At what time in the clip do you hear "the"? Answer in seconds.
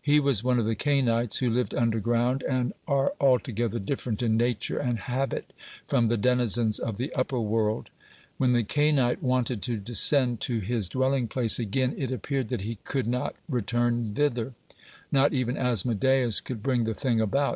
0.66-0.76, 6.06-6.16, 6.96-7.12, 8.52-8.62, 16.84-16.94